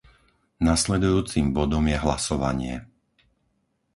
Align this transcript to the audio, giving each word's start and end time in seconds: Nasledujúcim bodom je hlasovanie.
Nasledujúcim 0.69 1.45
bodom 1.57 1.83
je 1.91 1.97
hlasovanie. 2.03 2.75